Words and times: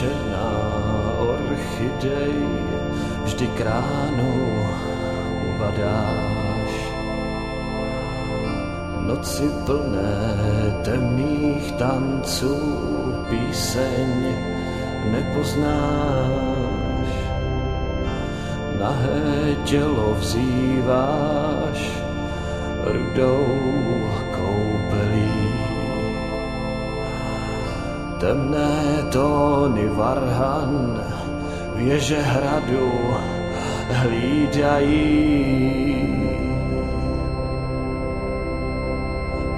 černá 0.00 0.48
orchidej, 1.20 2.40
vždy 3.28 3.46
kránu 3.52 4.32
uvadáš. 5.52 6.72
Noci 9.04 9.44
plné 9.68 10.16
temných 10.80 11.72
tanců 11.76 12.56
píseň 13.28 14.32
nepoznáš. 15.12 17.10
Nahé 18.80 19.52
tělo 19.68 20.16
vzýváš 20.16 21.80
rudou 22.88 23.44
koupelí. 24.32 25.39
Temné 28.20 29.08
tóny 29.08 29.88
varhan 29.88 31.00
věže 31.74 32.20
hradu 32.20 32.92
hlídají. 33.90 35.40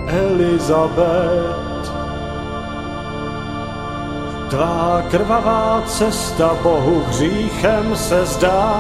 Elizabeth, 0.07 1.91
tvá 4.51 5.03
krvavá 5.11 5.83
cesta 5.87 6.55
Bohu 6.63 7.03
hříchem 7.09 7.97
se 7.97 8.27
zdá, 8.27 8.75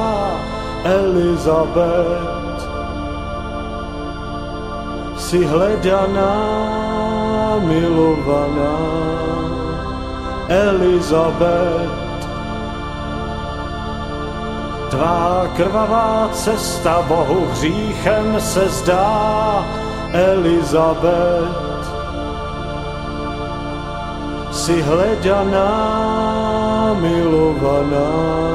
Elizabeth, 0.85 2.63
si 5.17 5.45
hledaná, 5.45 6.37
milovaná, 7.59 9.22
Elizabeth, 10.53 12.29
Tvá 14.91 15.49
krvavá 15.57 16.29
cesta 16.33 17.03
Bohu 17.09 17.47
hříchem 17.47 18.41
se 18.41 18.69
zdá, 18.69 19.65
Elizabeth. 20.13 21.89
Si 24.53 24.83
hledaná, 24.83 25.73
milovaná. 27.01 28.52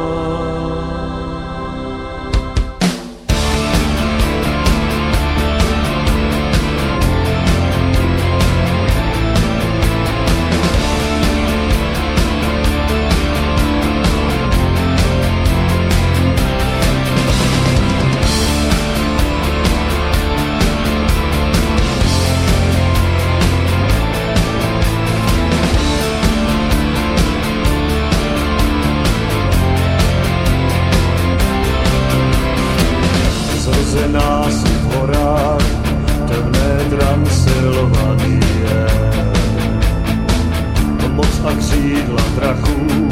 A 41.45 41.53
křídla 41.59 42.23
drachů 42.35 43.09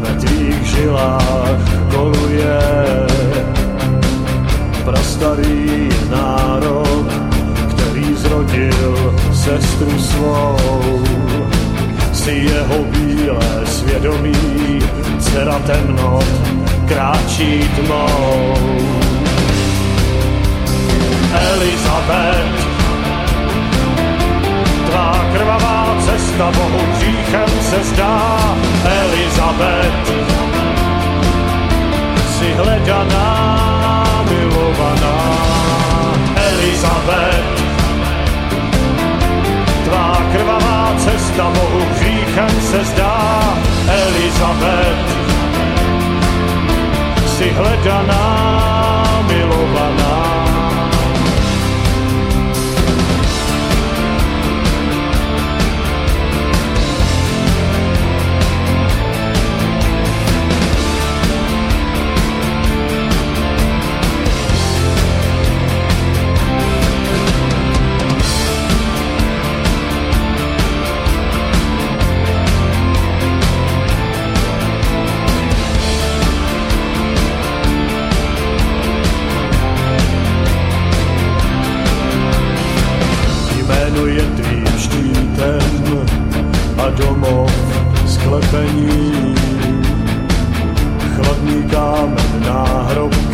ve 0.00 0.14
tvých 0.14 0.64
žilách 0.64 1.60
koluje. 1.94 2.60
Prastarý 4.84 5.88
národ, 6.10 7.06
který 7.70 8.14
zrodil 8.14 9.14
sestru 9.32 9.98
svou, 9.98 10.56
si 12.12 12.30
jeho 12.30 12.84
bílé 12.84 13.66
svědomí, 13.66 14.78
dcera 15.18 15.58
temnot, 15.58 16.24
kráčí 16.88 17.70
tmou. 17.76 18.54
Elizabeth. 21.32 22.60
Tvá 24.86 25.24
krvavá 25.32 25.96
cesta 26.04 26.50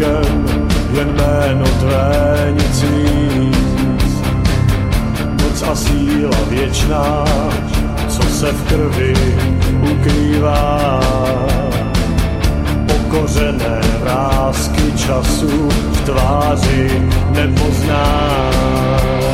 náhrobkem, 0.00 0.46
jen 0.92 1.08
jméno 1.08 1.66
tvé 1.66 2.52
nic 2.52 2.82
víc. 2.82 4.22
Moc 5.42 5.62
a 5.62 5.74
síla 5.74 6.38
věčná, 6.48 7.24
co 8.08 8.22
se 8.22 8.52
v 8.52 8.68
krvi 8.68 9.14
ukrývá. 9.92 11.00
Pokořené 12.86 13.80
vrázky 14.00 14.92
času 14.96 15.68
v 15.92 16.00
tváři 16.00 17.08
nepoznáš. 17.30 19.25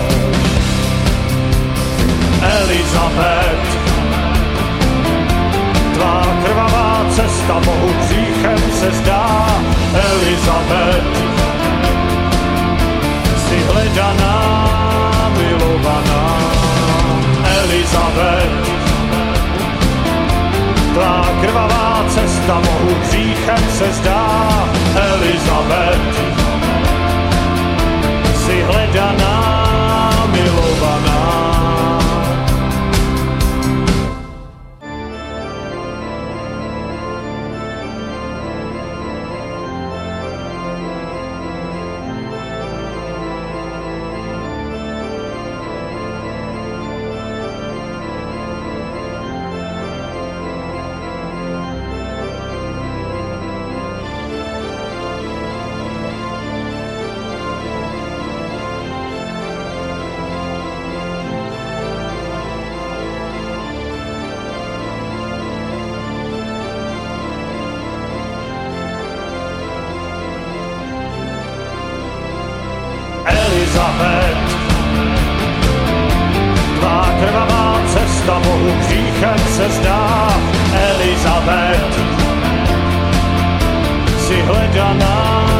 Cesta 22.53 22.61
Bohu 22.61 23.01
hříchem 23.01 23.71
se 23.79 23.93
zdá, 23.93 24.69
Elizabeth. 24.95 26.23
Si 28.47 28.63
hledaná, 28.63 29.62
Elizabet. 73.93 74.37
Tvá 76.79 77.15
krvavá 77.21 77.81
cesta 77.87 78.41
Bohu 78.41 78.71
hříchem 78.81 79.39
se 79.57 79.69
zdá, 79.69 80.29
Elizabet. 80.91 82.01
Si 84.19 84.43
hledaná, 84.43 85.52